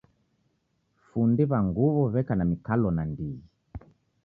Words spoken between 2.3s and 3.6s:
na mikalo nandighi.